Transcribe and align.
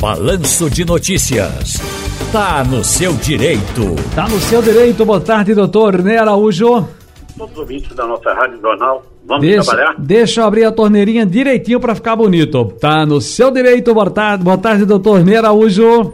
Balanço 0.00 0.70
de 0.70 0.84
Notícias. 0.84 1.76
Tá 2.32 2.64
no 2.64 2.82
seu 2.82 3.12
direito. 3.12 3.94
Tá 4.14 4.26
no 4.28 4.38
seu 4.40 4.62
direito. 4.62 5.04
Boa 5.04 5.20
tarde, 5.20 5.54
doutor 5.54 6.02
Ney 6.02 6.16
Araújo. 6.16 6.88
Todos 7.36 7.52
os 7.52 7.58
ouvintes 7.58 7.94
da 7.94 8.06
nossa 8.06 8.32
Rádio 8.32 8.58
Jornal, 8.60 9.02
vamos 9.26 9.42
Deixa, 9.46 9.64
trabalhar? 9.70 9.94
deixa 9.98 10.40
eu 10.40 10.44
abrir 10.46 10.64
a 10.64 10.72
torneirinha 10.72 11.26
direitinho 11.26 11.80
pra 11.80 11.94
ficar 11.94 12.16
bonito. 12.16 12.64
Tá 12.80 13.04
no 13.04 13.20
seu 13.20 13.50
direito. 13.50 13.92
Boa 13.92 14.10
tarde, 14.10 14.42
boa 14.44 14.58
tarde, 14.58 14.84
doutor 14.84 15.24
Ney 15.24 15.36
Araújo. 15.36 16.12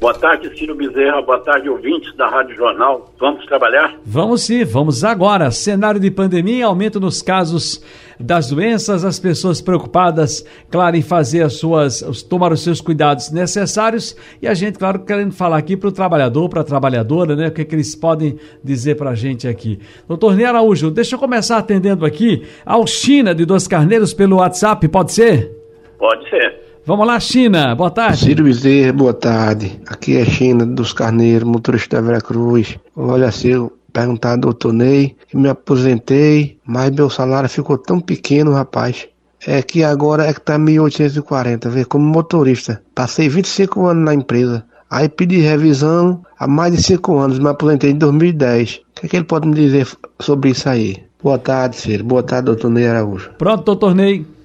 Boa 0.00 0.14
tarde, 0.14 0.56
Ciro 0.56 0.76
Bezerra. 0.76 1.20
Boa 1.20 1.40
tarde, 1.40 1.68
ouvintes 1.68 2.14
da 2.14 2.28
Rádio 2.28 2.54
Jornal. 2.54 3.12
Vamos 3.18 3.44
trabalhar? 3.46 3.96
Vamos 4.06 4.42
sim, 4.42 4.64
vamos 4.64 5.02
agora. 5.02 5.50
Cenário 5.50 5.98
de 5.98 6.08
pandemia, 6.08 6.66
aumento 6.66 7.00
nos 7.00 7.20
casos 7.20 7.84
das 8.18 8.48
doenças, 8.48 9.04
as 9.04 9.18
pessoas 9.18 9.60
preocupadas, 9.60 10.46
claro, 10.70 10.96
em 10.96 11.02
fazer 11.02 11.42
as 11.42 11.54
suas, 11.54 12.00
tomar 12.30 12.52
os 12.52 12.62
seus 12.62 12.80
cuidados 12.80 13.32
necessários 13.32 14.16
e 14.40 14.46
a 14.46 14.54
gente, 14.54 14.78
claro, 14.78 15.00
querendo 15.00 15.32
falar 15.32 15.56
aqui 15.56 15.76
para 15.76 15.88
o 15.88 15.92
trabalhador, 15.92 16.48
para 16.48 16.60
a 16.60 16.64
trabalhadora, 16.64 17.34
né? 17.34 17.48
O 17.48 17.50
que, 17.50 17.62
é 17.62 17.64
que 17.64 17.74
eles 17.74 17.96
podem 17.96 18.38
dizer 18.62 18.94
para 18.94 19.10
a 19.10 19.14
gente 19.16 19.48
aqui. 19.48 19.80
Doutor 20.06 20.36
Ney 20.36 20.46
Araújo, 20.46 20.92
deixa 20.92 21.16
eu 21.16 21.18
começar 21.18 21.58
atendendo 21.58 22.06
aqui 22.06 22.46
ao 22.64 22.86
China 22.86 23.34
de 23.34 23.44
Dois 23.44 23.66
Carneiros 23.66 24.14
pelo 24.14 24.36
WhatsApp, 24.36 24.86
pode 24.86 25.10
ser? 25.10 25.50
Pode 25.98 26.30
ser. 26.30 26.57
Vamos 26.88 27.06
lá, 27.06 27.20
China, 27.20 27.74
boa 27.74 27.90
tarde. 27.90 28.16
Ciro 28.16 28.44
Bezerra, 28.44 28.94
boa 28.94 29.12
tarde. 29.12 29.78
Aqui 29.86 30.16
é 30.16 30.24
China 30.24 30.64
dos 30.64 30.94
Carneiros, 30.94 31.46
motorista 31.46 31.96
da 31.96 32.00
Veracruz. 32.00 32.78
Olha, 32.96 33.30
Ciro, 33.30 33.70
perguntar 33.92 34.30
ao 34.30 34.38
doutor 34.38 34.72
Ney, 34.72 35.14
que 35.28 35.36
me 35.36 35.50
aposentei, 35.50 36.56
mas 36.64 36.90
meu 36.90 37.10
salário 37.10 37.46
ficou 37.46 37.76
tão 37.76 38.00
pequeno, 38.00 38.54
rapaz. 38.54 39.06
É 39.46 39.60
que 39.60 39.84
agora 39.84 40.24
é 40.24 40.32
que 40.32 40.40
tá 40.40 40.58
1.840, 40.58 41.68
vê, 41.68 41.84
como 41.84 42.06
motorista. 42.06 42.82
Passei 42.94 43.28
25 43.28 43.84
anos 43.84 44.04
na 44.06 44.14
empresa. 44.14 44.64
Aí 44.90 45.10
pedi 45.10 45.40
revisão 45.40 46.22
há 46.38 46.48
mais 46.48 46.74
de 46.74 46.82
5 46.82 47.18
anos, 47.18 47.38
me 47.38 47.50
aposentei 47.50 47.90
em 47.90 47.98
2010. 47.98 48.76
O 48.96 49.00
que, 49.00 49.06
é 49.06 49.08
que 49.10 49.16
ele 49.16 49.26
pode 49.26 49.46
me 49.46 49.54
dizer 49.54 49.86
sobre 50.18 50.52
isso 50.52 50.66
aí? 50.66 50.96
Boa 51.22 51.38
tarde, 51.38 51.76
Ciro. 51.76 52.02
Boa 52.02 52.22
tarde, 52.22 52.46
doutor 52.46 52.70
Ney 52.70 52.88
Araújo. 52.88 53.30
Pronto, 53.36 53.62
doutor 53.62 53.94
Ney. 53.94 54.37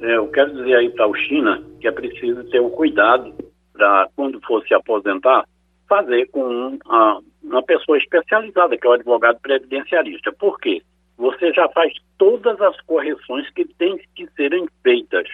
É, 0.00 0.16
eu 0.16 0.28
quero 0.28 0.54
dizer 0.54 0.76
aí 0.76 0.90
para 0.90 1.06
o 1.06 1.14
China 1.14 1.62
que 1.80 1.86
é 1.86 1.92
preciso 1.92 2.42
ter 2.50 2.60
o 2.60 2.70
cuidado 2.70 3.34
para, 3.72 4.08
quando 4.16 4.40
for 4.46 4.66
se 4.66 4.72
aposentar, 4.72 5.46
fazer 5.88 6.26
com 6.30 6.42
um, 6.42 6.78
uma 7.42 7.62
pessoa 7.62 7.98
especializada, 7.98 8.76
que 8.76 8.86
é 8.86 8.90
o 8.90 8.94
advogado 8.94 9.38
previdenciarista. 9.40 10.32
Por 10.32 10.58
quê? 10.58 10.82
Você 11.18 11.52
já 11.52 11.68
faz 11.68 11.92
todas 12.16 12.58
as 12.60 12.80
correções 12.82 13.50
que 13.50 13.64
têm 13.64 13.98
que 14.14 14.26
serem 14.36 14.66
feitas, 14.82 15.28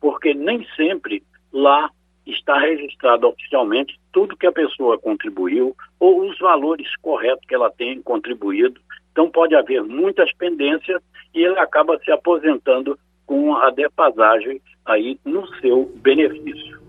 porque 0.00 0.34
nem 0.34 0.66
sempre 0.74 1.22
lá 1.52 1.90
está 2.26 2.58
registrado 2.58 3.28
oficialmente 3.28 3.98
tudo 4.12 4.36
que 4.36 4.46
a 4.46 4.52
pessoa 4.52 4.98
contribuiu 4.98 5.76
ou 5.98 6.28
os 6.28 6.38
valores 6.38 6.88
corretos 6.96 7.46
que 7.46 7.54
ela 7.54 7.70
tem 7.70 8.02
contribuído. 8.02 8.80
Então 9.12 9.30
pode 9.30 9.54
haver 9.54 9.82
muitas 9.82 10.32
pendências 10.34 11.00
e 11.34 11.42
ele 11.42 11.58
acaba 11.58 11.98
se 12.00 12.10
aposentando 12.10 12.98
com 13.28 13.54
a 13.54 13.70
defasagem 13.70 14.60
aí 14.86 15.20
no 15.24 15.46
seu 15.58 15.92
benefício. 15.96 16.80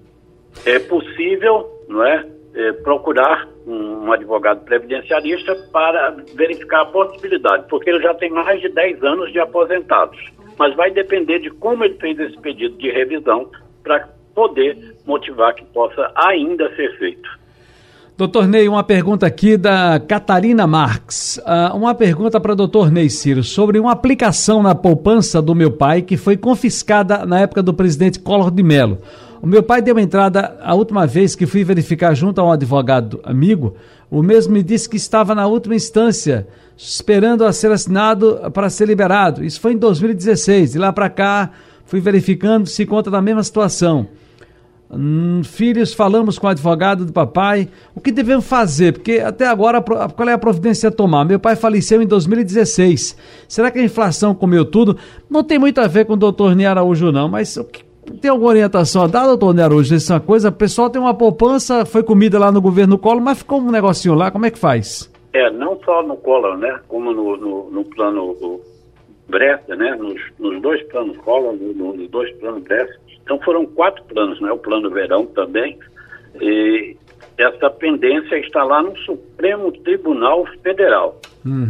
É 0.65 0.79
possível, 0.79 1.69
não 1.87 2.03
é, 2.03 2.25
é, 2.55 2.71
procurar 2.71 3.47
um, 3.67 4.05
um 4.05 4.13
advogado 4.13 4.63
previdenciarista 4.63 5.53
para 5.71 6.11
verificar 6.33 6.81
a 6.81 6.85
possibilidade, 6.85 7.67
porque 7.69 7.89
ele 7.89 8.01
já 8.01 8.13
tem 8.15 8.31
mais 8.31 8.59
de 8.61 8.69
10 8.69 9.03
anos 9.03 9.31
de 9.31 9.39
aposentados. 9.39 10.17
Mas 10.57 10.75
vai 10.75 10.89
depender 10.91 11.39
de 11.39 11.51
como 11.51 11.83
ele 11.83 11.95
fez 11.95 12.17
esse 12.19 12.37
pedido 12.39 12.75
de 12.77 12.89
revisão 12.89 13.51
para 13.83 14.09
poder 14.33 14.95
motivar 15.05 15.53
que 15.53 15.65
possa 15.65 16.11
ainda 16.15 16.73
ser 16.75 16.97
feito. 16.97 17.38
Doutor 18.19 18.49
Ney, 18.49 18.67
uma 18.67 18.83
pergunta 18.83 19.25
aqui 19.25 19.55
da 19.55 19.97
Catarina 19.97 20.67
Marques. 20.67 21.39
Ah, 21.45 21.71
uma 21.73 21.95
pergunta 21.95 22.37
para 22.37 22.51
o 22.51 22.55
doutor 22.55 22.91
Ney 22.91 23.09
Ciro 23.09 23.45
sobre 23.45 23.79
uma 23.79 23.93
aplicação 23.93 24.61
na 24.61 24.75
poupança 24.75 25.41
do 25.41 25.55
meu 25.55 25.71
pai 25.71 26.01
que 26.01 26.17
foi 26.17 26.35
confiscada 26.35 27.25
na 27.25 27.39
época 27.39 27.63
do 27.63 27.73
presidente 27.73 28.19
Collor 28.19 28.51
de 28.51 28.61
Mello. 28.61 28.97
O 29.41 29.47
meu 29.47 29.63
pai 29.63 29.81
deu 29.81 29.97
entrada 29.97 30.57
a 30.61 30.75
última 30.75 31.07
vez 31.07 31.33
que 31.33 31.45
fui 31.45 31.63
verificar 31.63 32.13
junto 32.13 32.41
a 32.41 32.43
um 32.43 32.51
advogado 32.51 33.21
amigo. 33.23 33.77
O 34.11 34.21
mesmo 34.21 34.51
me 34.51 34.63
disse 34.63 34.89
que 34.89 34.97
estava 34.97 35.33
na 35.33 35.47
última 35.47 35.75
instância, 35.75 36.45
esperando 36.75 37.45
a 37.45 37.53
ser 37.53 37.71
assinado 37.71 38.51
para 38.53 38.69
ser 38.69 38.85
liberado. 38.85 39.45
Isso 39.45 39.61
foi 39.61 39.71
em 39.71 39.77
2016. 39.77 40.73
De 40.73 40.77
lá 40.77 40.91
para 40.91 41.09
cá, 41.09 41.51
fui 41.85 42.01
verificando 42.01 42.67
se 42.67 42.83
encontra 42.83 43.09
na 43.09 43.21
mesma 43.21 43.43
situação. 43.43 44.09
Hum, 44.91 45.41
filhos, 45.43 45.93
falamos 45.93 46.39
com 46.39 46.47
o 46.47 46.49
advogado 46.49 47.05
do 47.05 47.13
papai. 47.13 47.69
O 47.93 48.01
que 48.01 48.11
devemos 48.11 48.47
fazer? 48.47 48.93
Porque 48.93 49.19
até 49.19 49.45
agora, 49.45 49.79
qual 49.81 50.27
é 50.27 50.33
a 50.33 50.37
providência 50.37 50.89
a 50.89 50.91
tomar? 50.91 51.25
Meu 51.25 51.39
pai 51.39 51.55
faleceu 51.55 52.01
em 52.01 52.07
2016. 52.07 53.15
Será 53.47 53.69
que 53.69 53.77
a 53.79 53.83
inflação 53.83 54.33
comeu 54.33 54.65
tudo? 54.65 54.97
Não 55.29 55.43
tem 55.43 55.59
muito 55.59 55.79
a 55.79 55.87
ver 55.87 56.05
com 56.05 56.13
o 56.13 56.17
doutor 56.17 56.55
Ney 56.55 56.65
Araújo, 56.65 57.11
não, 57.11 57.29
mas 57.29 57.55
o 57.57 57.63
que- 57.65 57.83
tem 58.19 58.31
alguma 58.31 58.49
orientação 58.49 59.03
a 59.03 59.07
dar, 59.07 59.27
doutor 59.27 59.53
Ney 59.53 59.63
Araújo? 59.63 59.93
Isso 59.93 60.11
é 60.11 60.15
uma 60.15 60.21
coisa. 60.21 60.49
O 60.49 60.53
pessoal 60.53 60.89
tem 60.89 60.99
uma 60.99 61.13
poupança, 61.13 61.85
foi 61.85 62.01
comida 62.01 62.39
lá 62.39 62.51
no 62.51 62.59
governo 62.59 62.97
Collor, 62.97 63.21
mas 63.21 63.37
ficou 63.37 63.61
um 63.61 63.69
negocinho 63.69 64.15
lá. 64.15 64.31
Como 64.31 64.47
é 64.47 64.49
que 64.51 64.57
faz? 64.57 65.11
É, 65.33 65.51
não 65.51 65.79
só 65.85 66.01
no 66.01 66.15
Collor, 66.17 66.57
né, 66.57 66.79
como 66.87 67.13
no, 67.13 67.37
no, 67.37 67.69
no 67.69 67.85
plano 67.85 68.31
o 68.41 68.59
Bresser, 69.29 69.77
né, 69.77 69.95
nos, 69.95 70.19
nos 70.39 70.59
dois 70.63 70.81
planos 70.87 71.15
Collor, 71.17 71.53
no- 71.53 71.73
no- 71.75 71.93
nos 71.95 72.09
dois 72.09 72.31
planos 72.37 72.63
Bresser. 72.63 72.97
Então 73.29 73.39
foram 73.41 73.63
quatro 73.63 74.03
planos, 74.05 74.41
né, 74.41 74.51
o 74.51 74.57
plano 74.57 74.89
Verão 74.89 75.23
também. 75.27 75.77
E 76.41 76.97
essa 77.37 77.69
pendência 77.69 78.39
está 78.39 78.63
lá 78.63 78.81
no 78.81 78.97
Supremo 78.97 79.71
Tribunal 79.71 80.47
Federal. 80.63 81.21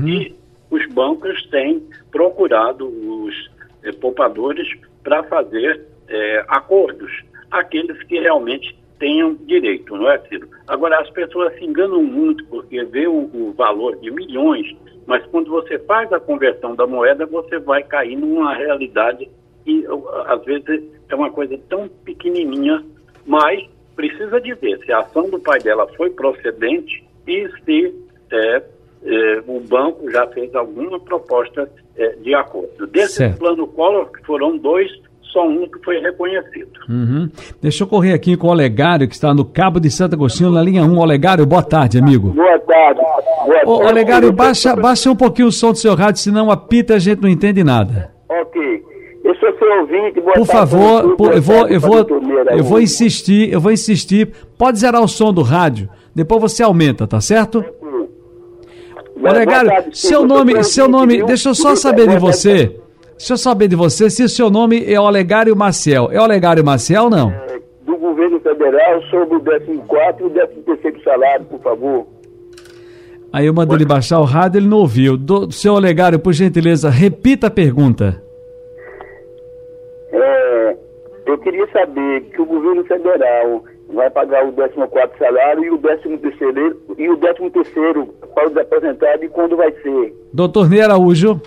E 0.07 0.33
os 0.71 0.87
bancos 0.93 1.45
têm 1.47 1.83
procurado 2.11 2.87
os 2.87 3.51
eh, 3.83 3.91
poupadores 3.91 4.69
para 5.03 5.21
fazer 5.23 5.85
eh, 6.07 6.45
acordos, 6.47 7.11
aqueles 7.51 8.01
que 8.03 8.17
realmente 8.17 8.73
tenham 8.97 9.35
direito, 9.45 9.97
não 9.97 10.09
é, 10.09 10.17
Ciro? 10.29 10.47
Agora, 10.65 11.01
as 11.01 11.09
pessoas 11.09 11.53
se 11.55 11.65
enganam 11.65 12.01
muito 12.01 12.45
porque 12.45 12.85
vê 12.85 13.05
o, 13.05 13.29
o 13.33 13.53
valor 13.57 13.97
de 13.97 14.09
milhões, 14.11 14.73
mas 15.05 15.25
quando 15.25 15.49
você 15.49 15.77
faz 15.79 16.11
a 16.13 16.21
conversão 16.21 16.73
da 16.73 16.87
moeda, 16.87 17.25
você 17.25 17.59
vai 17.59 17.83
cair 17.83 18.15
numa 18.15 18.53
realidade 18.53 19.29
que, 19.65 19.85
às 20.25 20.43
vezes, 20.45 20.98
é 21.09 21.15
uma 21.15 21.31
coisa 21.31 21.59
tão 21.69 21.87
pequenininha, 22.05 22.83
mas 23.25 23.67
precisa 23.95 24.39
de 24.39 24.53
ver 24.55 24.79
se 24.85 24.91
a 24.91 24.99
ação 24.99 25.29
do 25.29 25.39
pai 25.39 25.59
dela 25.59 25.87
foi 25.97 26.09
procedente 26.11 27.03
e 27.27 27.49
se 27.65 27.93
é, 28.31 28.63
é, 29.03 29.43
o 29.47 29.59
banco 29.59 30.09
já 30.11 30.25
fez 30.27 30.53
alguma 30.55 30.99
proposta 30.99 31.69
é, 31.97 32.15
de 32.21 32.33
acordo. 32.33 32.87
Desse 32.87 33.15
Certo. 33.15 33.39
plano 33.39 33.67
Collor, 33.67 34.11
que 34.11 34.25
foram 34.25 34.57
dois, 34.57 34.89
só 35.23 35.47
um 35.47 35.67
que 35.67 35.83
foi 35.83 35.99
reconhecido. 35.99 36.71
Uhum. 36.87 37.29
Deixa 37.61 37.83
eu 37.83 37.87
correr 37.87 38.13
aqui 38.13 38.37
com 38.37 38.47
o 38.47 38.51
Olegário, 38.51 39.07
que 39.07 39.13
está 39.13 39.33
no 39.33 39.45
Cabo 39.45 39.79
de 39.79 39.91
Santo 39.91 40.15
Agostinho, 40.15 40.51
na 40.51 40.61
linha 40.61 40.83
1. 40.83 40.97
Olegário, 40.97 41.45
boa 41.45 41.63
tarde, 41.63 41.99
amigo. 41.99 42.29
Boa 42.29 42.59
tarde. 42.59 43.01
Boa 43.45 43.61
Ô, 43.65 43.77
tarde. 43.77 43.91
Olegário, 43.91 44.31
baixa, 44.31 44.75
baixa 44.75 45.11
um 45.11 45.15
pouquinho 45.15 45.49
o 45.49 45.51
som 45.51 45.71
do 45.71 45.77
seu 45.77 45.93
rádio, 45.93 46.21
senão 46.21 46.49
apita 46.49 46.93
e 46.93 46.95
a 46.95 46.99
gente 46.99 47.21
não 47.21 47.29
entende 47.29 47.63
nada. 47.63 48.18
Ouvinte. 49.69 50.19
Boa 50.21 50.33
Por 50.33 50.45
favor, 50.45 51.01
doutor. 51.01 51.17
por- 51.17 51.33
eu 51.35 51.41
vou, 51.41 51.67
eu 51.67 51.79
vou, 51.79 52.07
eu 52.57 52.63
vou 52.63 52.81
insistir, 52.81 53.51
eu 53.51 53.59
vou 53.61 53.71
insistir. 53.71 54.31
Pode 54.57 54.79
zerar 54.79 55.01
o 55.01 55.07
som 55.07 55.31
do 55.33 55.41
rádio, 55.41 55.89
depois 56.15 56.41
você 56.41 56.63
aumenta, 56.63 57.05
tá 57.07 57.19
certo? 57.21 57.63
Olegário, 59.21 59.71
seu 59.93 60.25
nome, 60.25 60.63
seu 60.63 60.87
nome, 60.87 61.21
deixa 61.23 61.49
eu 61.49 61.55
só 61.55 61.69
Tudo 61.69 61.77
saber 61.79 62.07
de 62.07 62.17
boa 62.17 62.31
você. 62.31 62.75
Deixa 63.17 63.33
eu 63.33 63.37
saber 63.37 63.67
de 63.67 63.75
você 63.75 64.09
se 64.09 64.23
o 64.23 64.29
seu 64.29 64.49
nome 64.49 64.81
é 64.89 64.97
Olegário 64.99 65.53
Maciel. 65.55 66.09
É 66.09 66.21
Olegário 66.21 66.63
Maciel 66.63 67.03
ou 67.05 67.09
não? 67.09 67.29
É, 67.29 67.59
Do 67.85 67.97
governo 67.97 68.39
federal 68.39 69.01
sobre 69.11 69.35
o 69.35 69.41
14 69.41 69.63
e 69.69 70.71
o 70.71 70.77
13 70.77 71.03
salário, 71.03 71.45
por 71.45 71.59
favor. 71.61 72.07
Aí 73.33 73.45
eu 73.45 73.53
mandei 73.53 73.75
ele 73.75 73.85
baixar 73.85 74.19
o 74.19 74.23
rádio, 74.23 74.59
ele 74.59 74.67
não 74.67 74.77
ouviu. 74.77 75.17
Do, 75.17 75.51
seu 75.51 75.73
Olegário, 75.73 76.17
por 76.17 76.31
gentileza, 76.31 76.89
repita 76.89 77.47
a 77.47 77.51
pergunta. 77.51 78.23
É, 80.13 80.77
eu 81.29 81.37
queria 81.37 81.67
saber 81.71 82.21
que 82.31 82.41
o 82.41 82.45
governo 82.45 82.83
federal 82.85 83.63
vai 83.89 84.09
pagar 84.09 84.45
o 84.45 84.51
14 84.53 85.17
salário 85.17 85.63
e 85.63 85.69
o 85.71 85.77
13 85.77 86.17
terceiro 86.17 86.81
e 86.97 87.09
o 87.09 87.17
13 87.17 87.49
terceiro 87.51 88.05
para 88.35 88.49
os 88.49 88.57
aposentados 88.57 89.23
e 89.23 89.29
quando 89.29 89.55
vai 89.57 89.71
ser? 89.81 90.13
Doutor 90.33 90.69
Ney 90.69 90.81
Araújo. 90.81 91.41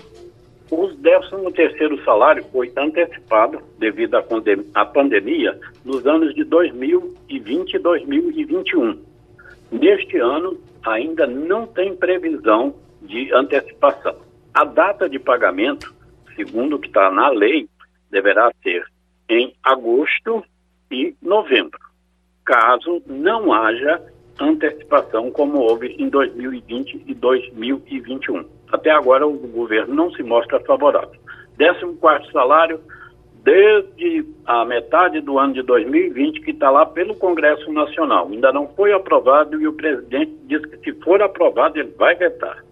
Os 0.71 0.95
13 0.97 1.51
terceiro 1.53 2.03
salário 2.03 2.43
foi 2.51 2.71
antecipado 2.75 3.59
devido 3.77 4.15
à, 4.15 4.23
conde- 4.23 4.65
à 4.73 4.85
pandemia 4.85 5.57
nos 5.85 6.05
anos 6.07 6.33
de 6.33 6.43
2020 6.43 7.73
e 7.75 7.79
2021. 7.79 8.97
Neste 9.71 10.17
ano, 10.17 10.57
ainda 10.85 11.25
não 11.27 11.65
tem 11.67 11.95
previsão 11.95 12.73
de 13.01 13.33
antecipação. 13.33 14.15
A 14.53 14.63
data 14.65 15.09
de 15.09 15.19
pagamento, 15.19 15.93
segundo 16.35 16.75
o 16.75 16.79
que 16.79 16.87
está 16.87 17.09
na 17.11 17.29
lei, 17.29 17.67
deverá 18.11 18.51
ser 18.61 18.83
em 19.33 19.55
agosto 19.63 20.43
e 20.91 21.15
novembro. 21.21 21.79
caso 22.45 23.01
não 23.07 23.51
haja 23.51 23.99
antecipação 24.39 25.31
como 25.31 25.59
houve 25.59 25.95
em 25.97 26.07
2020 26.09 27.03
e 27.07 27.13
2021. 27.15 28.45
Até 28.71 28.91
agora 28.91 29.25
o 29.25 29.33
governo 29.33 29.95
não 29.95 30.11
se 30.11 30.21
mostra 30.21 30.59
favorável. 30.59 31.19
14 31.57 32.31
salário 32.31 32.79
desde 33.43 34.25
a 34.45 34.65
metade 34.65 35.19
do 35.21 35.39
ano 35.39 35.53
de 35.53 35.61
2020 35.63 36.41
que 36.41 36.51
está 36.51 36.69
lá 36.69 36.85
pelo 36.85 37.15
Congresso 37.15 37.71
Nacional. 37.71 38.27
Ainda 38.29 38.51
não 38.51 38.67
foi 38.75 38.93
aprovado 38.93 39.59
e 39.59 39.67
o 39.67 39.73
presidente 39.73 40.31
disse 40.45 40.67
que 40.67 40.77
se 40.77 40.99
for 41.01 41.21
aprovado 41.21 41.79
ele 41.79 41.93
vai 41.97 42.15
vetar. 42.15 42.63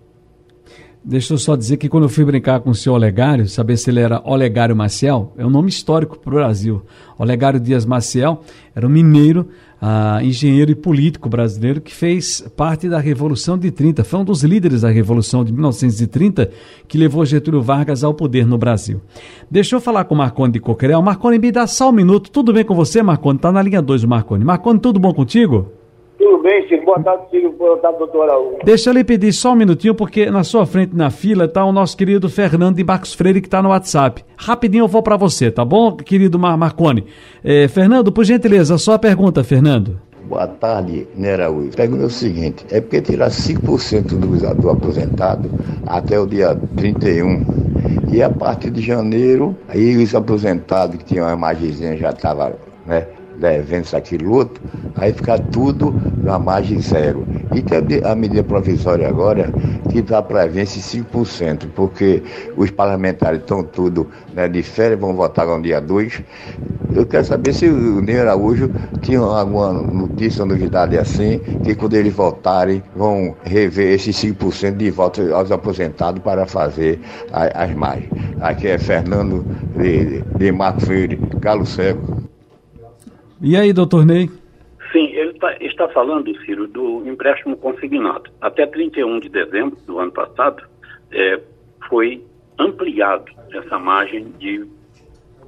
Deixa 1.03 1.33
eu 1.33 1.37
só 1.39 1.55
dizer 1.55 1.77
que 1.77 1.89
quando 1.89 2.03
eu 2.03 2.09
fui 2.09 2.23
brincar 2.23 2.59
com 2.59 2.69
o 2.69 2.75
senhor 2.75 2.93
Olegário, 2.93 3.47
saber 3.47 3.75
se 3.75 3.89
ele 3.89 3.99
era 3.99 4.21
Olegário 4.23 4.75
Maciel, 4.75 5.33
é 5.35 5.43
um 5.43 5.49
nome 5.49 5.67
histórico 5.67 6.19
para 6.19 6.29
o 6.29 6.35
Brasil. 6.35 6.83
Olegário 7.17 7.59
Dias 7.59 7.87
Maciel 7.87 8.43
era 8.75 8.85
um 8.85 8.89
mineiro, 8.89 9.47
uh, 9.81 10.23
engenheiro 10.23 10.69
e 10.69 10.75
político 10.75 11.27
brasileiro 11.27 11.81
que 11.81 11.91
fez 11.91 12.41
parte 12.55 12.87
da 12.87 12.99
Revolução 12.99 13.57
de 13.57 13.71
30. 13.71 14.03
Foi 14.03 14.19
um 14.19 14.23
dos 14.23 14.43
líderes 14.43 14.81
da 14.81 14.91
Revolução 14.91 15.43
de 15.43 15.51
1930 15.51 16.51
que 16.87 16.99
levou 16.99 17.25
Getúlio 17.25 17.63
Vargas 17.63 18.03
ao 18.03 18.13
poder 18.13 18.45
no 18.45 18.59
Brasil. 18.59 19.01
Deixa 19.49 19.75
eu 19.75 19.81
falar 19.81 20.03
com 20.03 20.13
o 20.13 20.17
Marconi 20.19 20.53
de 20.53 20.59
Coquerel. 20.59 21.01
Marconi, 21.01 21.39
me 21.39 21.51
dá 21.51 21.65
só 21.65 21.89
um 21.89 21.93
minuto. 21.93 22.29
Tudo 22.29 22.53
bem 22.53 22.63
com 22.63 22.75
você, 22.75 23.01
Marconi? 23.01 23.37
Está 23.37 23.51
na 23.51 23.63
linha 23.63 23.81
2 23.81 24.03
o 24.03 24.07
Marconi. 24.07 24.45
Marconi, 24.45 24.79
tudo 24.79 24.99
bom 24.99 25.11
contigo? 25.15 25.80
Tudo 26.21 26.43
bem, 26.43 26.67
Chico. 26.67 26.85
Boa 26.85 27.01
tarde, 27.01 27.23
Chico. 27.31 27.49
Boa 27.57 27.77
tarde, 27.77 27.97
doutora. 27.97 28.33
Deixa 28.63 28.91
eu 28.91 28.93
lhe 28.93 29.03
pedir 29.03 29.33
só 29.33 29.53
um 29.53 29.55
minutinho, 29.55 29.95
porque 29.95 30.29
na 30.29 30.43
sua 30.43 30.67
frente, 30.67 30.95
na 30.95 31.09
fila, 31.09 31.45
está 31.45 31.65
o 31.65 31.71
nosso 31.71 31.97
querido 31.97 32.29
Fernando 32.29 32.75
de 32.75 32.83
Marcos 32.83 33.11
Freire, 33.15 33.41
que 33.41 33.47
está 33.47 33.59
no 33.59 33.69
WhatsApp. 33.69 34.23
Rapidinho 34.37 34.83
eu 34.83 34.87
vou 34.87 35.01
para 35.01 35.17
você, 35.17 35.49
tá 35.49 35.65
bom, 35.65 35.95
querido 35.95 36.37
Mar 36.37 36.55
Marconi? 36.55 37.05
É, 37.43 37.67
Fernando, 37.67 38.11
por 38.11 38.23
gentileza, 38.23 38.77
só 38.77 38.93
a 38.93 38.99
pergunta, 38.99 39.43
Fernando. 39.43 39.99
Boa 40.25 40.45
tarde, 40.45 41.07
Nera 41.17 41.45
Araújo. 41.45 41.71
Pergunta 41.75 42.03
é 42.03 42.05
o 42.05 42.09
seguinte: 42.11 42.67
é 42.69 42.79
porque 42.79 43.01
tirar 43.01 43.29
5% 43.29 44.03
do, 44.03 44.61
do 44.61 44.69
aposentado 44.69 45.49
até 45.87 46.19
o 46.19 46.27
dia 46.27 46.55
31 46.77 47.43
e 48.13 48.21
a 48.21 48.29
partir 48.29 48.69
de 48.69 48.81
janeiro, 48.81 49.55
aí 49.67 49.97
os 49.97 50.13
aposentados 50.13 50.97
que 50.97 51.05
tinham 51.05 51.27
a 51.27 51.33
imagenzinha 51.33 51.97
já 51.97 52.11
estavam 52.11 52.53
né, 52.85 53.07
devendo 53.41 53.93
aquilo 53.95 54.33
outro, 54.33 54.63
aí 54.95 55.11
fica 55.11 55.37
tudo 55.39 55.93
na 56.23 56.37
margem 56.37 56.79
zero. 56.79 57.25
E 57.53 57.61
tem 57.61 58.01
a 58.03 58.15
medida 58.15 58.43
provisória 58.43 59.09
agora 59.09 59.51
que 59.89 59.99
está 59.99 60.21
para 60.21 60.45
ver 60.45 60.61
esses 60.61 60.85
5%, 60.85 61.67
porque 61.75 62.23
os 62.55 62.69
parlamentares 62.69 63.41
estão 63.41 63.63
tudo 63.63 64.07
né, 64.33 64.47
de 64.47 64.61
férias, 64.61 64.99
vão 64.99 65.13
votar 65.15 65.45
no 65.47 65.61
dia 65.61 65.81
2. 65.81 66.21
Eu 66.93 67.05
quero 67.05 67.25
saber 67.25 67.53
se 67.53 67.67
o 67.67 68.01
Ney 68.01 68.19
Araújo 68.19 68.69
tinha 69.01 69.19
alguma 69.19 69.73
notícia, 69.73 70.45
novidade 70.45 70.97
assim, 70.97 71.39
que 71.63 71.73
quando 71.73 71.95
eles 71.95 72.13
votarem, 72.13 72.83
vão 72.95 73.35
rever 73.43 73.93
esses 73.93 74.15
5% 74.15 74.77
de 74.77 74.91
volta 74.91 75.33
aos 75.33 75.51
aposentados 75.51 76.21
para 76.21 76.45
fazer 76.45 76.99
as 77.31 77.73
margens. 77.73 78.09
Aqui 78.39 78.67
é 78.67 78.77
Fernando 78.77 79.45
de, 79.77 80.21
de 80.37 80.51
Marco 80.51 80.81
Freire, 80.81 81.19
Galo 81.39 81.65
Seco. 81.65 82.20
E 83.43 83.57
aí, 83.57 83.73
doutor 83.73 84.05
Ney? 84.05 84.29
Sim, 84.91 85.07
ele 85.13 85.33
tá, 85.39 85.55
está 85.59 85.87
falando, 85.87 86.31
Ciro, 86.45 86.67
do 86.67 87.01
empréstimo 87.07 87.57
consignado. 87.57 88.29
Até 88.39 88.67
31 88.67 89.19
de 89.19 89.29
dezembro 89.29 89.75
do 89.87 89.97
ano 89.97 90.11
passado, 90.11 90.63
é, 91.11 91.41
foi 91.89 92.23
ampliado 92.59 93.31
essa 93.51 93.79
margem 93.79 94.31
de 94.37 94.67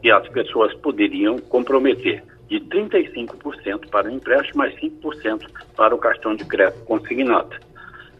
que 0.01 0.09
as 0.09 0.27
pessoas 0.29 0.73
poderiam 0.75 1.37
comprometer 1.37 2.23
de 2.49 2.59
35% 2.61 3.87
para 3.91 4.07
o 4.07 4.11
empréstimo, 4.11 4.57
mais 4.57 4.73
5% 4.79 5.47
para 5.75 5.93
o 5.93 5.99
cartão 5.99 6.35
de 6.35 6.45
crédito 6.45 6.83
consignado. 6.85 7.55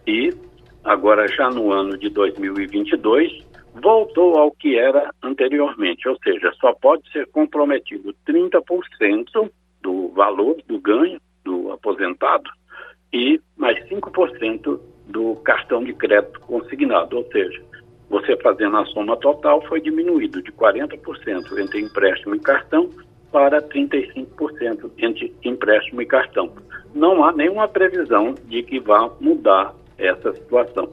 E 0.05 0.33
agora, 0.83 1.27
já 1.27 1.49
no 1.49 1.71
ano 1.71 1.97
de 1.97 2.09
2022, 2.09 3.43
voltou 3.81 4.37
ao 4.37 4.51
que 4.51 4.77
era 4.77 5.09
anteriormente, 5.23 6.07
ou 6.07 6.17
seja, 6.23 6.53
só 6.61 6.73
pode 6.73 7.11
ser 7.11 7.25
comprometido 7.27 8.13
30% 8.27 9.49
do 9.83 10.07
valor 10.15 10.55
do 10.67 10.79
ganho 10.79 11.19
do 11.43 11.71
aposentado 11.71 12.49
e 13.11 13.39
mais 13.55 13.77
5% 13.87 14.79
do 15.07 15.35
cartão 15.43 15.83
de 15.83 15.93
crédito 15.93 16.39
consignado, 16.39 17.17
ou 17.17 17.25
seja, 17.31 17.61
você 18.09 18.35
fazendo 18.37 18.77
a 18.77 18.85
soma 18.85 19.17
total 19.17 19.61
foi 19.67 19.81
diminuído 19.81 20.41
de 20.41 20.51
40% 20.51 21.59
entre 21.59 21.81
empréstimo 21.81 22.35
e 22.35 22.39
cartão 22.39 22.89
para 23.31 23.61
35% 23.61 24.91
entre 24.97 25.33
empréstimo 25.43 26.01
e 26.01 26.05
cartão. 26.05 26.49
Não 26.93 27.23
há 27.23 27.31
nenhuma 27.31 27.67
previsão 27.67 28.35
de 28.45 28.63
que 28.63 28.79
vá 28.79 29.11
mudar 29.19 29.73
essa 29.97 30.31
situação. 30.33 30.89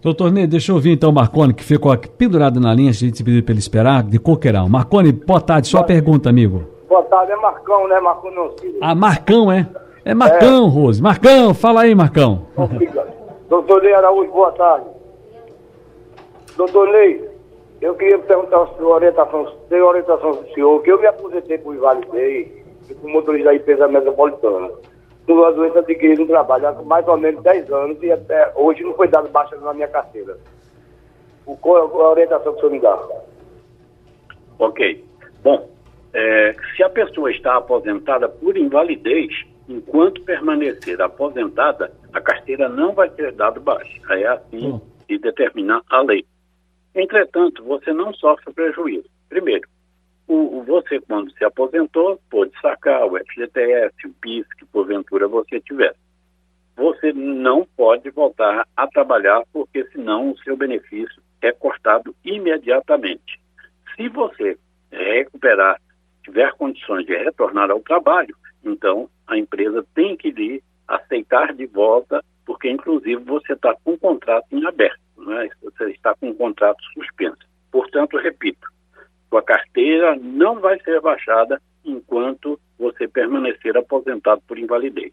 Doutor 0.00 0.30
Ney, 0.30 0.46
deixa 0.46 0.70
eu 0.70 0.76
ouvir 0.76 0.92
então 0.92 1.10
o 1.10 1.12
Marconi, 1.12 1.52
que 1.52 1.64
ficou 1.64 1.90
aqui 1.90 2.08
pendurado 2.08 2.60
na 2.60 2.72
linha, 2.72 2.90
a 2.90 2.94
gente 2.94 3.24
pediu 3.24 3.42
para 3.42 3.52
ele 3.52 3.58
esperar, 3.58 4.04
de 4.04 4.20
Coqueirão. 4.20 4.68
Marconi, 4.68 5.10
boa 5.10 5.40
tarde, 5.40 5.66
sua 5.66 5.82
pergunta, 5.82 6.30
amigo. 6.30 6.75
Boa 6.88 7.02
tarde, 7.04 7.32
é 7.32 7.36
Marcão, 7.36 7.88
né? 7.88 7.98
Marcão 8.00 8.30
não 8.30 8.50
Ah, 8.80 8.94
Marcão, 8.94 9.50
é? 9.50 9.66
É 10.04 10.14
Marcão, 10.14 10.66
é. 10.66 10.68
Rose. 10.70 11.02
Marcão, 11.02 11.52
fala 11.52 11.82
aí, 11.82 11.94
Marcão. 11.94 12.46
Doutor 13.48 13.82
Ney 13.82 13.92
Araújo, 13.94 14.30
boa 14.30 14.52
tarde. 14.52 14.86
Doutor 16.56 16.88
Ney, 16.88 17.28
eu 17.80 17.94
queria 17.94 18.18
perguntar 18.18 18.62
a 18.62 18.66
sua 18.68 18.94
orientação, 18.94 19.44
tem 19.68 19.80
orientação 19.82 20.30
do 20.32 20.48
senhor, 20.54 20.80
que 20.82 20.90
eu 20.92 21.00
me 21.00 21.06
aposentei 21.06 21.58
por 21.58 21.74
invalidez 21.74 22.48
e 22.88 22.94
por 22.94 23.08
motorista 23.10 23.50
da 23.50 23.56
empresa 23.56 23.88
metropolitana. 23.88 24.70
Tive 25.26 25.40
uma 25.40 25.52
doença 25.52 25.80
adquirida 25.80 26.20
no 26.22 26.28
trabalho 26.28 26.68
há 26.68 26.72
mais 26.82 27.06
ou 27.08 27.16
menos 27.16 27.42
10 27.42 27.72
anos 27.72 28.00
e 28.00 28.12
até 28.12 28.52
hoje 28.54 28.84
não 28.84 28.94
foi 28.94 29.08
dado 29.08 29.28
baixa 29.28 29.56
na 29.56 29.74
minha 29.74 29.88
carteira. 29.88 30.38
O, 31.44 31.56
qual 31.56 31.78
a 32.00 32.10
orientação 32.10 32.52
que 32.52 32.58
o 32.58 32.60
senhor 32.60 32.72
me 32.72 32.80
dá? 32.80 32.96
Ok. 34.60 35.04
Bom, 35.42 35.68
é, 36.12 36.54
se 36.74 36.82
a 36.82 36.88
pessoa 36.88 37.30
está 37.30 37.56
aposentada 37.56 38.28
por 38.28 38.56
invalidez, 38.56 39.32
enquanto 39.68 40.22
permanecer 40.22 41.00
aposentada, 41.00 41.92
a 42.12 42.20
carteira 42.20 42.68
não 42.68 42.92
vai 42.92 43.10
ser 43.10 43.32
dado 43.32 43.60
baixa. 43.60 44.00
É 44.10 44.26
assim 44.26 44.72
hum. 44.72 44.80
que 45.06 45.18
determina 45.18 45.82
a 45.90 46.02
lei. 46.02 46.24
Entretanto, 46.94 47.62
você 47.62 47.92
não 47.92 48.14
sofre 48.14 48.52
prejuízo. 48.52 49.08
Primeiro, 49.28 49.68
o, 50.26 50.58
o, 50.58 50.62
você, 50.64 51.00
quando 51.00 51.30
se 51.32 51.44
aposentou, 51.44 52.20
pode 52.30 52.52
sacar 52.60 53.06
o 53.06 53.18
FGTS, 53.18 54.06
o 54.06 54.12
PIS, 54.14 54.46
que 54.58 54.64
porventura 54.64 55.28
você 55.28 55.60
tiver. 55.60 55.94
Você 56.76 57.12
não 57.12 57.66
pode 57.76 58.10
voltar 58.10 58.66
a 58.76 58.86
trabalhar, 58.86 59.42
porque 59.52 59.84
senão 59.92 60.30
o 60.30 60.38
seu 60.38 60.56
benefício 60.56 61.22
é 61.40 61.52
cortado 61.52 62.14
imediatamente. 62.24 63.40
Se 63.94 64.08
você 64.08 64.58
recuperar 64.90 65.80
tiver 66.26 66.52
condições 66.54 67.06
de 67.06 67.16
retornar 67.16 67.70
ao 67.70 67.80
trabalho, 67.80 68.36
então 68.64 69.08
a 69.26 69.38
empresa 69.38 69.86
tem 69.94 70.16
que 70.16 70.30
lhe 70.30 70.62
aceitar 70.86 71.54
de 71.54 71.66
volta, 71.66 72.22
porque 72.44 72.68
inclusive 72.68 73.22
você 73.24 73.52
está 73.52 73.74
com 73.84 73.92
um 73.92 73.96
contrato 73.96 74.46
em 74.50 74.64
aberto, 74.66 75.00
é? 75.30 75.48
você 75.62 75.90
está 75.90 76.14
com 76.20 76.30
um 76.30 76.34
contrato 76.34 76.82
suspenso. 76.94 77.38
Portanto, 77.70 78.16
repito, 78.16 78.68
sua 79.28 79.42
carteira 79.42 80.16
não 80.16 80.60
vai 80.60 80.80
ser 80.80 81.00
baixada 81.00 81.60
enquanto 81.84 82.58
você 82.78 83.06
permanecer 83.06 83.76
aposentado 83.76 84.42
por 84.46 84.58
invalidez. 84.58 85.12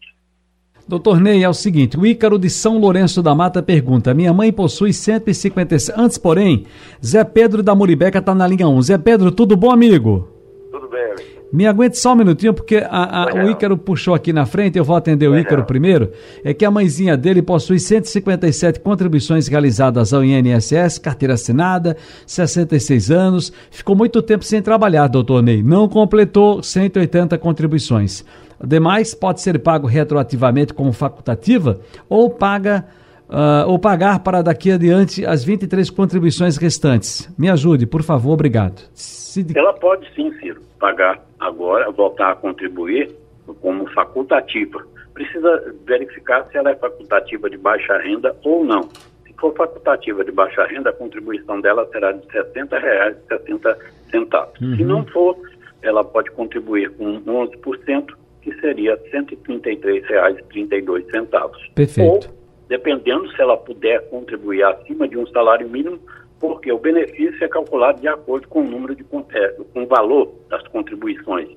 Doutor 0.86 1.18
Ney, 1.18 1.42
é 1.42 1.48
o 1.48 1.54
seguinte, 1.54 1.96
o 1.96 2.04
Ícaro 2.04 2.38
de 2.38 2.50
São 2.50 2.78
Lourenço 2.78 3.22
da 3.22 3.34
Mata 3.34 3.62
pergunta, 3.62 4.12
minha 4.12 4.34
mãe 4.34 4.52
possui 4.52 4.92
150... 4.92 5.76
Antes, 5.96 6.18
porém, 6.18 6.66
Zé 7.04 7.24
Pedro 7.24 7.62
da 7.62 7.74
Muribeca 7.74 8.18
está 8.18 8.34
na 8.34 8.46
linha 8.46 8.68
1. 8.68 8.82
Zé 8.82 8.98
Pedro, 8.98 9.32
tudo 9.32 9.56
bom, 9.56 9.70
amigo? 9.70 10.33
Me 11.54 11.68
aguente 11.68 11.96
só 11.96 12.14
um 12.14 12.16
minutinho, 12.16 12.52
porque 12.52 12.78
a, 12.78 13.22
a, 13.22 13.44
o 13.44 13.48
Ícaro 13.48 13.78
puxou 13.78 14.12
aqui 14.12 14.32
na 14.32 14.44
frente, 14.44 14.76
eu 14.76 14.82
vou 14.82 14.96
atender 14.96 15.28
o 15.28 15.38
Ícaro 15.38 15.64
primeiro. 15.64 16.10
É 16.42 16.52
que 16.52 16.64
a 16.64 16.70
mãezinha 16.70 17.16
dele 17.16 17.42
possui 17.42 17.78
157 17.78 18.80
contribuições 18.80 19.46
realizadas 19.46 20.12
ao 20.12 20.24
INSS, 20.24 20.98
carteira 20.98 21.34
assinada, 21.34 21.96
66 22.26 23.08
anos, 23.12 23.52
ficou 23.70 23.94
muito 23.94 24.20
tempo 24.20 24.44
sem 24.44 24.60
trabalhar, 24.60 25.06
doutor 25.06 25.44
Ney. 25.44 25.62
Não 25.62 25.88
completou 25.88 26.60
180 26.60 27.38
contribuições. 27.38 28.24
Demais 28.60 29.14
pode 29.14 29.40
ser 29.40 29.60
pago 29.60 29.86
retroativamente 29.86 30.74
como 30.74 30.92
facultativa 30.92 31.78
ou 32.08 32.30
paga. 32.30 32.84
Uh, 33.28 33.66
ou 33.66 33.78
pagar 33.78 34.20
para 34.20 34.42
daqui 34.42 34.70
adiante 34.70 35.24
as 35.24 35.42
23 35.42 35.88
contribuições 35.90 36.56
restantes. 36.56 37.32
Me 37.38 37.48
ajude, 37.48 37.86
por 37.86 38.02
favor, 38.02 38.32
obrigado. 38.32 38.82
Se... 38.92 39.46
Ela 39.56 39.72
pode 39.72 40.06
sim, 40.14 40.30
Ciro 40.38 40.60
pagar 40.84 41.24
agora, 41.40 41.90
voltar 41.90 42.32
a 42.32 42.36
contribuir 42.36 43.10
como 43.62 43.90
facultativa. 43.92 44.86
Precisa 45.14 45.74
verificar 45.86 46.46
se 46.50 46.58
ela 46.58 46.72
é 46.72 46.74
facultativa 46.74 47.48
de 47.48 47.56
baixa 47.56 47.96
renda 47.98 48.36
ou 48.44 48.62
não. 48.62 48.82
Se 49.26 49.32
for 49.38 49.54
facultativa 49.54 50.22
de 50.22 50.30
baixa 50.30 50.66
renda, 50.66 50.90
a 50.90 50.92
contribuição 50.92 51.58
dela 51.62 51.88
será 51.90 52.12
de 52.12 52.20
R$ 52.28 52.44
60,60. 52.54 54.46
Uhum. 54.60 54.76
Se 54.76 54.84
não 54.84 55.06
for, 55.06 55.38
ela 55.80 56.04
pode 56.04 56.30
contribuir 56.32 56.90
com 56.90 57.18
11%, 57.22 58.14
que 58.42 58.54
seria 58.60 59.00
R$ 59.10 59.10
133,32. 59.10 61.72
Perfeito. 61.74 62.10
Ou, 62.10 62.20
dependendo 62.68 63.30
se 63.32 63.40
ela 63.40 63.56
puder 63.56 64.08
contribuir 64.08 64.62
acima 64.64 65.06
de 65.08 65.18
um 65.18 65.26
salário 65.28 65.68
mínimo, 65.68 65.98
porque 66.40 66.70
o 66.70 66.78
benefício 66.78 67.42
é 67.42 67.48
calculado 67.48 68.00
de 68.00 68.08
acordo 68.08 68.48
com 68.48 68.60
o 68.60 68.70
número 68.70 68.94
de 68.94 69.04
é, 69.32 69.48
com 69.72 69.82
o 69.82 69.86
valor 69.86 70.32
das 70.48 70.66
contribuições. 70.68 71.48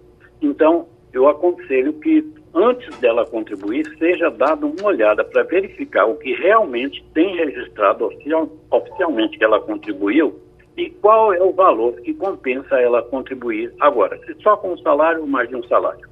Então, 0.42 0.88
eu 1.12 1.28
aconselho 1.28 1.94
que 1.94 2.26
antes 2.54 2.98
dela 3.00 3.26
contribuir 3.26 3.86
seja 3.98 4.30
dada 4.30 4.66
uma 4.66 4.88
olhada 4.88 5.24
para 5.24 5.44
verificar 5.44 6.06
o 6.06 6.16
que 6.16 6.34
realmente 6.34 7.04
tem 7.14 7.36
registrado 7.36 8.06
oficial, 8.06 8.50
oficialmente 8.72 9.38
que 9.38 9.44
ela 9.44 9.60
contribuiu 9.60 10.40
e 10.76 10.90
qual 10.90 11.34
é 11.34 11.42
o 11.42 11.52
valor 11.52 11.94
que 12.02 12.14
compensa 12.14 12.76
ela 12.80 13.02
contribuir 13.02 13.74
agora, 13.80 14.20
se 14.26 14.36
só 14.42 14.56
com 14.56 14.74
um 14.74 14.78
salário 14.78 15.22
ou 15.22 15.28
mais 15.28 15.50
de 15.50 15.56
um 15.56 15.64
salário. 15.64 16.08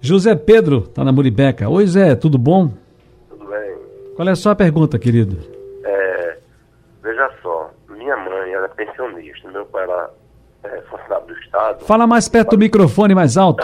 José 0.00 0.36
Pedro 0.36 0.78
está 0.78 1.02
na 1.02 1.10
Muribeca. 1.10 1.68
Oi 1.68 1.86
Zé, 1.86 2.14
tudo 2.14 2.38
bom? 2.38 2.70
Qual 4.18 4.26
é 4.26 4.32
a 4.32 4.34
sua 4.34 4.56
pergunta, 4.56 4.98
querido? 4.98 5.36
É, 5.84 6.38
veja 7.04 7.30
só, 7.40 7.70
minha 7.88 8.16
mãe 8.16 8.52
era 8.52 8.68
pensionista, 8.70 9.48
meu 9.48 9.64
pai 9.66 9.84
era 9.84 10.10
é, 10.64 10.80
funcionário 10.90 11.26
do 11.28 11.38
Estado. 11.38 11.84
Fala 11.84 12.04
mais 12.04 12.28
perto 12.28 12.56
do 12.56 12.58
microfone, 12.58 13.14
mais 13.14 13.36
alto. 13.36 13.62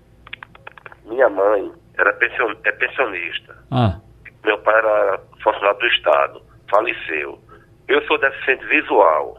minha 1.04 1.28
mãe 1.28 1.70
era 1.98 2.10
pension, 2.14 2.54
é 2.64 2.72
pensionista. 2.72 3.54
Ah. 3.70 4.00
Meu 4.46 4.58
pai 4.60 4.78
era 4.78 5.20
funcionário 5.44 5.78
do 5.78 5.86
Estado, 5.88 6.42
faleceu. 6.70 7.38
Eu 7.86 8.02
sou 8.06 8.18
deficiente 8.18 8.64
visual, 8.68 9.36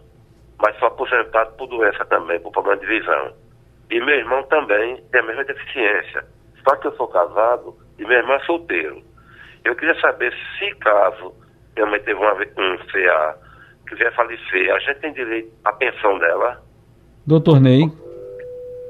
mas 0.62 0.78
sou 0.78 0.88
aposentado 0.88 1.54
por 1.54 1.66
doença 1.66 2.06
também, 2.06 2.40
por 2.42 2.52
problema 2.52 2.80
de 2.80 2.86
visão. 2.86 3.34
E 3.90 4.00
meu 4.00 4.14
irmão 4.16 4.44
também 4.44 5.04
tem 5.12 5.20
a 5.20 5.26
mesma 5.26 5.46
deficiência. 5.46 6.24
Só 6.64 6.76
que 6.76 6.90
eu 6.90 6.96
sou 6.96 7.08
casado 7.08 7.76
e 7.98 8.06
meu 8.06 8.20
irmão 8.20 8.36
é 8.36 8.40
solteiro. 8.42 9.02
Eu 9.66 9.76
queria 9.76 10.00
saber 10.00 10.34
se 10.58 10.74
caso 10.76 11.34
minha 11.78 11.90
mãe 11.92 12.00
teve 12.00 12.20
uma, 12.20 12.34
um 12.34 12.78
CA, 12.92 13.38
quiser 13.88 14.14
falecer, 14.16 14.74
a 14.74 14.80
gente 14.80 15.00
tem 15.00 15.14
direito 15.14 15.52
à 15.64 15.72
pensão 15.72 16.18
dela? 16.18 16.62
Doutor 17.26 17.60
Ney. 17.60 17.92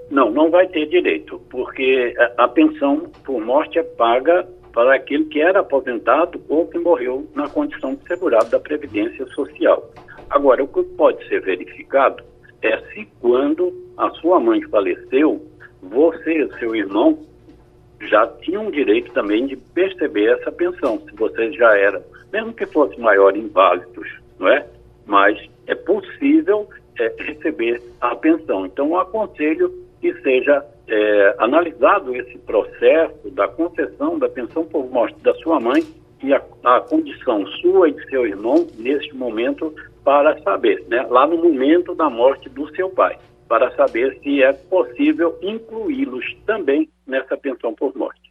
Não, 0.10 0.32
não 0.32 0.50
vai 0.50 0.68
ter 0.68 0.86
direito, 0.86 1.40
porque 1.50 2.16
a, 2.18 2.46
a 2.46 2.48
pensão 2.48 3.12
por 3.26 3.42
morte 3.42 3.78
é 3.78 3.84
paga 3.84 4.48
para 4.74 4.96
aquele 4.96 5.26
que 5.26 5.42
era 5.42 5.60
aposentado 5.60 6.42
ou 6.48 6.68
que 6.68 6.80
morreu 6.80 7.28
na 7.36 7.50
condição 7.50 7.96
de 7.96 8.08
segurado 8.08 8.50
da 8.50 8.60
Previdência 8.60 9.26
Social. 9.28 9.92
Agora, 10.30 10.64
o 10.64 10.68
que 10.68 10.84
pode 10.96 11.28
ser 11.28 11.42
verificado 11.42 12.24
é 12.62 12.78
se 12.94 13.06
quando 13.20 13.74
a 13.98 14.10
sua 14.12 14.40
mãe 14.40 14.62
faleceu, 14.70 15.46
você 15.82 16.44
e 16.44 16.60
seu 16.60 16.76
irmão 16.76 17.20
já 18.01 18.27
tinham 18.42 18.70
direito 18.70 19.12
também 19.12 19.48
de 19.48 19.56
perceber 19.56 20.38
essa 20.38 20.51
pensão, 20.51 21.00
se 21.00 21.16
vocês 21.16 21.56
já 21.56 21.75
eram, 21.77 22.01
mesmo 22.32 22.54
que 22.54 22.66
fosse 22.66 23.00
maior 23.00 23.36
inválidos, 23.36 24.08
não 24.39 24.48
é? 24.48 24.66
Mas 25.06 25.38
é 25.66 25.75
possível 25.75 26.68
é, 27.00 27.13
receber 27.20 27.82
a 28.01 28.16
pensão. 28.16 28.66
Então, 28.66 28.89
eu 28.89 29.00
aconselho 29.00 29.72
que 30.00 30.13
seja 30.22 30.63
é, 30.88 31.36
analisado 31.39 32.16
esse 32.16 32.38
processo 32.39 33.30
da 33.32 33.48
concessão 33.48 34.20
da 34.20 34.30
pensão 34.30 34.63
por 34.66 34.89
morte 34.89 35.20
da 35.22 35.34
sua 35.36 35.60
mãe 35.60 35.84
e 36.24 36.34
a, 36.34 36.42
a 36.63 36.82
condição 36.82 37.46
sua 37.48 37.89
e 37.89 37.94
de 37.94 38.10
seu 38.10 38.25
irmão 38.25 38.68
neste 38.77 39.16
momento 39.16 39.74
para 40.04 40.39
saber, 40.42 40.84
né, 40.88 41.06
lá 41.10 41.27
no 41.27 41.38
momento 41.38 41.94
da 41.94 42.10
morte 42.10 42.48
do 42.50 42.74
seu 42.75 42.89
pai, 42.89 43.18
para 43.48 43.72
saber 43.75 44.18
se 44.22 44.42
é 44.42 44.54
possível 44.54 45.38
incluí-los 45.42 46.25
também 46.46 46.89
nessa 47.08 47.38
pensão 47.38 47.74
por 47.74 47.96
morte. 47.96 48.28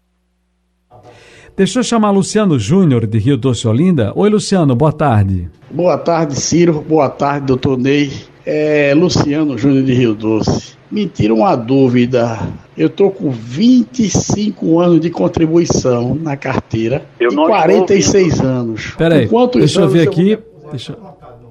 Deixa 1.57 1.79
eu 1.79 1.83
chamar 1.83 2.11
Luciano 2.11 2.59
Júnior, 2.59 3.07
de 3.07 3.19
Rio 3.19 3.37
Doce 3.37 3.67
Olinda. 3.67 4.13
Oi, 4.15 4.29
Luciano, 4.29 4.77
boa 4.77 4.93
tarde. 4.93 5.49
Boa 5.71 5.97
tarde, 5.97 6.37
Ciro. 6.37 6.81
Boa 6.83 7.09
tarde, 7.09 7.47
doutor 7.47 7.79
Ney. 7.79 8.13
É 8.45 8.95
Luciano 8.95 9.57
Júnior 9.57 9.83
de 9.83 9.95
Rio 9.95 10.15
Doce. 10.15 10.77
Me 10.91 11.07
tira 11.07 11.35
uma 11.35 11.57
dúvida. 11.57 12.39
Eu 12.77 12.89
tô 12.91 13.11
com 13.11 13.31
25 13.31 14.79
anos 14.79 15.01
de 15.01 15.11
contribuição 15.11 16.15
na 16.15 16.37
carteira 16.37 17.05
eu 17.19 17.33
e 17.33 17.35
46 17.35 18.41
anos. 18.41 18.95
Peraí, 18.97 19.29
deixa 19.55 19.81
eu 19.81 19.89
ver 19.89 20.07
aqui. 20.07 20.39
Deixa... 20.71 20.97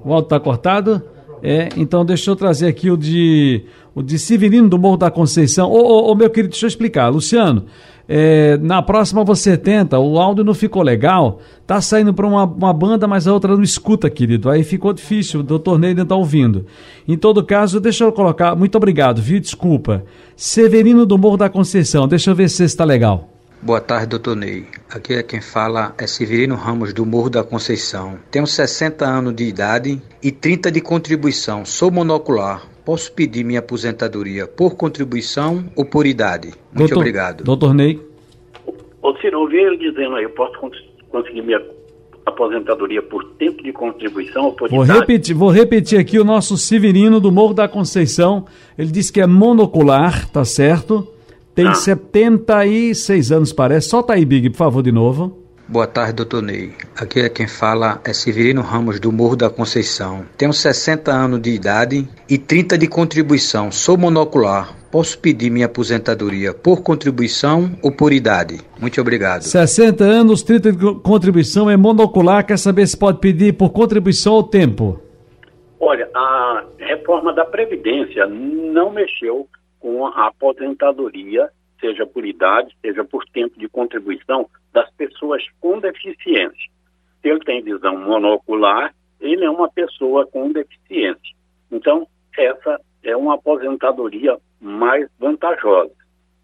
O 0.04 0.12
áudio 0.12 0.28
tá 0.28 0.38
cortado? 0.38 1.02
É, 1.42 1.68
então 1.76 2.04
deixa 2.04 2.30
eu 2.30 2.36
trazer 2.36 2.68
aqui 2.68 2.90
o 2.90 2.96
de 2.96 3.64
o 3.96 4.02
de 4.02 4.18
Severino 4.18 4.68
do 4.68 4.78
Morro 4.78 4.98
da 4.98 5.10
Conceição. 5.10 5.70
Ô, 5.70 5.78
ô, 5.78 6.12
ô 6.12 6.14
meu 6.14 6.28
querido, 6.28 6.50
deixa 6.50 6.66
eu 6.66 6.68
explicar. 6.68 7.08
Luciano, 7.08 7.64
é, 8.06 8.58
na 8.58 8.82
próxima 8.82 9.24
você 9.24 9.56
tenta, 9.56 9.98
o 9.98 10.20
áudio 10.20 10.44
não 10.44 10.52
ficou 10.52 10.82
legal, 10.82 11.40
tá 11.66 11.80
saindo 11.80 12.12
para 12.12 12.26
uma, 12.26 12.44
uma, 12.44 12.74
banda, 12.74 13.08
mas 13.08 13.26
a 13.26 13.32
outra 13.32 13.56
não 13.56 13.62
escuta, 13.62 14.10
querido. 14.10 14.50
Aí 14.50 14.62
ficou 14.62 14.92
difícil, 14.92 15.40
o 15.40 15.42
doutor 15.42 15.78
Ney 15.78 15.94
não 15.94 16.04
tá 16.04 16.14
ouvindo. 16.14 16.66
Em 17.08 17.16
todo 17.16 17.42
caso, 17.42 17.80
deixa 17.80 18.04
eu 18.04 18.12
colocar, 18.12 18.54
muito 18.54 18.76
obrigado, 18.76 19.22
viu? 19.22 19.40
Desculpa. 19.40 20.04
Severino 20.36 21.06
do 21.06 21.16
Morro 21.16 21.38
da 21.38 21.48
Conceição, 21.48 22.06
deixa 22.06 22.30
eu 22.30 22.34
ver 22.34 22.50
se 22.50 22.64
está 22.64 22.84
legal. 22.84 23.30
Boa 23.62 23.80
tarde, 23.80 24.08
doutor 24.08 24.36
Ney. 24.36 24.66
Aqui 24.90 25.14
é 25.14 25.22
quem 25.22 25.40
fala 25.40 25.94
é 25.96 26.06
Severino 26.06 26.54
Ramos 26.54 26.92
do 26.92 27.06
Morro 27.06 27.30
da 27.30 27.42
Conceição. 27.42 28.18
Tenho 28.30 28.46
60 28.46 29.06
anos 29.06 29.34
de 29.34 29.44
idade 29.44 30.02
e 30.22 30.30
30 30.30 30.70
de 30.70 30.82
contribuição. 30.82 31.64
Sou 31.64 31.90
monocular 31.90 32.75
Posso 32.86 33.12
pedir 33.12 33.42
minha 33.42 33.58
aposentadoria 33.58 34.46
por 34.46 34.76
contribuição 34.76 35.64
ou 35.74 35.84
por 35.84 36.06
idade? 36.06 36.52
Muito 36.72 36.90
doutor, 36.90 36.98
obrigado. 36.98 37.42
Doutor 37.42 37.74
Ney. 37.74 38.00
Ô 39.02 39.12
Ciro, 39.16 39.40
ouvi 39.40 39.56
ele 39.56 39.76
dizendo 39.76 40.14
aí, 40.14 40.22
eu 40.22 40.30
posso 40.30 40.56
conseguir 41.08 41.42
minha 41.42 41.60
aposentadoria 42.24 43.02
por 43.02 43.24
tempo 43.32 43.60
de 43.60 43.72
contribuição 43.72 44.44
ou 44.44 44.52
por 44.52 44.70
vou 44.70 44.84
idade? 44.84 45.00
Repetir, 45.00 45.34
vou 45.34 45.50
repetir 45.50 45.98
aqui 45.98 46.16
o 46.20 46.24
nosso 46.24 46.56
Severino 46.56 47.18
do 47.18 47.32
Morro 47.32 47.54
da 47.54 47.66
Conceição. 47.66 48.46
Ele 48.78 48.92
disse 48.92 49.12
que 49.12 49.20
é 49.20 49.26
monocular, 49.26 50.30
tá 50.30 50.44
certo? 50.44 51.08
Tem 51.56 51.66
ah. 51.66 51.74
76 51.74 53.32
anos, 53.32 53.52
parece. 53.52 53.88
Solta 53.88 54.12
aí, 54.12 54.24
Big, 54.24 54.50
por 54.50 54.58
favor, 54.58 54.80
de 54.80 54.92
novo. 54.92 55.45
Boa 55.68 55.86
tarde, 55.88 56.12
doutor 56.12 56.42
Ney. 56.42 56.70
Aqui 56.96 57.18
é 57.18 57.28
quem 57.28 57.48
fala 57.48 58.00
é 58.04 58.12
Severino 58.12 58.62
Ramos 58.62 59.00
do 59.00 59.10
Morro 59.10 59.34
da 59.34 59.50
Conceição. 59.50 60.24
Tenho 60.38 60.52
60 60.52 61.10
anos 61.10 61.42
de 61.42 61.50
idade 61.50 62.08
e 62.30 62.38
30 62.38 62.78
de 62.78 62.86
contribuição. 62.86 63.72
Sou 63.72 63.98
monocular. 63.98 64.72
Posso 64.92 65.18
pedir 65.18 65.50
minha 65.50 65.66
aposentadoria 65.66 66.54
por 66.54 66.84
contribuição 66.84 67.76
ou 67.82 67.90
por 67.90 68.12
idade? 68.12 68.60
Muito 68.80 69.00
obrigado. 69.00 69.42
60 69.42 70.04
anos, 70.04 70.44
30 70.44 70.70
de 70.70 71.00
contribuição 71.00 71.68
é 71.68 71.76
monocular. 71.76 72.46
Quer 72.46 72.58
saber 72.58 72.86
se 72.86 72.96
pode 72.96 73.18
pedir 73.18 73.52
por 73.54 73.70
contribuição 73.70 74.34
ou 74.34 74.44
tempo? 74.44 75.00
Olha, 75.80 76.08
a 76.14 76.62
reforma 76.78 77.32
da 77.32 77.44
Previdência 77.44 78.24
não 78.28 78.92
mexeu 78.92 79.48
com 79.80 80.06
a 80.06 80.28
aposentadoria 80.28 81.50
seja 81.80 82.06
por 82.06 82.24
idade, 82.24 82.76
seja 82.80 83.04
por 83.04 83.24
tempo 83.26 83.58
de 83.58 83.68
contribuição 83.68 84.48
das 84.72 84.90
pessoas 84.92 85.42
com 85.60 85.78
deficiência. 85.78 86.70
Se 87.20 87.28
ele 87.28 87.40
tem 87.40 87.62
visão 87.62 87.98
monocular, 87.98 88.94
ele 89.20 89.44
é 89.44 89.50
uma 89.50 89.70
pessoa 89.70 90.26
com 90.26 90.52
deficiência. 90.52 91.34
Então, 91.70 92.06
essa 92.36 92.80
é 93.02 93.16
uma 93.16 93.34
aposentadoria 93.34 94.38
mais 94.60 95.08
vantajosa. 95.18 95.94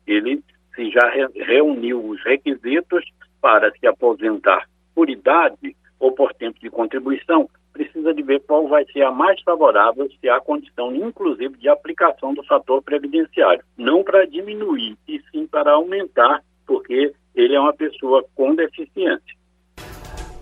Ele 0.07 0.43
se 0.75 0.91
já 0.91 1.11
reuniu 1.35 2.05
os 2.05 2.23
requisitos 2.25 3.05
para 3.41 3.71
se 3.73 3.87
aposentar 3.87 4.69
por 4.95 5.11
idade 5.11 5.77
ou 5.99 6.13
por 6.13 6.33
tempo 6.35 6.59
de 6.61 6.71
contribuição, 6.71 7.49
precisa 7.73 8.13
de 8.15 8.23
ver 8.23 8.41
qual 8.47 8.69
vai 8.69 8.85
ser 8.93 9.03
a 9.03 9.11
mais 9.11 9.41
favorável, 9.43 10.09
se 10.21 10.29
há 10.29 10.41
condição, 10.41 10.95
inclusive, 10.95 11.57
de 11.59 11.69
aplicação 11.69 12.35
do 12.35 12.43
fator 12.45 12.83
previdenciário. 12.83 13.65
Não 13.77 14.03
para 14.05 14.27
diminuir, 14.27 14.97
e 15.09 15.21
sim 15.31 15.47
para 15.47 15.73
aumentar, 15.73 16.43
porque 16.67 17.13
ele 17.35 17.55
é 17.55 17.61
uma 17.61 17.73
pessoa 17.73 18.25
com 18.35 18.55
deficiência. 18.55 19.43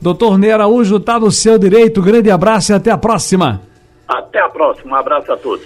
Doutor 0.00 0.38
Ney 0.38 0.50
Araújo, 0.50 0.96
está 0.96 1.20
no 1.20 1.30
seu 1.30 1.58
direito. 1.58 2.02
Grande 2.02 2.30
abraço 2.30 2.72
e 2.72 2.74
até 2.74 2.90
a 2.90 2.96
próxima. 2.96 3.60
Até 4.08 4.40
a 4.40 4.48
próxima. 4.48 4.92
Um 4.92 4.94
abraço 4.96 5.30
a 5.30 5.36
todos. 5.36 5.64